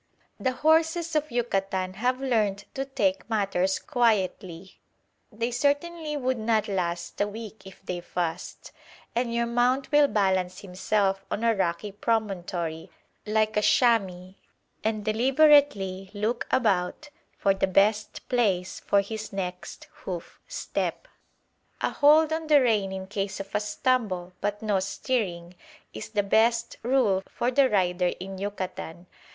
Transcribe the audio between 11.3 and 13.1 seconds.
a rocky promontory,